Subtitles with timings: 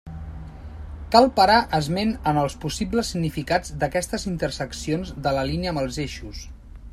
[1.15, 6.43] Cal parar esment en els possibles significats d'aquestes interseccions de la línia amb els eixos.